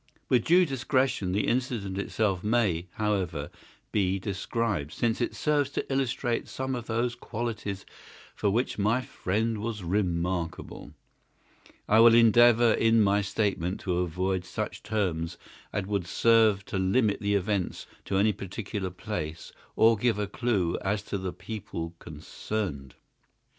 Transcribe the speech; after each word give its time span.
With 0.29 0.45
due 0.45 0.65
discretion 0.65 1.31
the 1.31 1.47
incident 1.47 1.99
itself 1.99 2.43
may, 2.43 2.87
however, 2.93 3.51
be 3.91 4.17
described, 4.17 4.91
since 4.93 5.21
it 5.21 5.35
serves 5.35 5.69
to 5.73 5.85
illustrate 5.93 6.47
some 6.47 6.73
of 6.73 6.87
those 6.87 7.13
qualities 7.13 7.85
for 8.33 8.49
which 8.49 8.79
my 8.79 9.01
friend 9.01 9.59
was 9.59 9.83
remarkable. 9.83 10.91
I 11.87 11.99
will 11.99 12.15
endeavour 12.15 12.73
in 12.73 13.03
my 13.03 13.21
statement 13.21 13.79
to 13.81 13.99
avoid 13.99 14.43
such 14.43 14.81
terms 14.81 15.37
as 15.71 15.85
would 15.85 16.07
serve 16.07 16.65
to 16.65 16.79
limit 16.79 17.19
the 17.19 17.35
events 17.35 17.85
to 18.05 18.17
any 18.17 18.33
particular 18.33 18.89
place, 18.89 19.51
or 19.75 19.97
give 19.97 20.17
a 20.17 20.25
clue 20.25 20.79
as 20.81 21.03
to 21.03 21.19
the 21.19 21.31
people 21.31 21.93
concerned. 21.99 22.95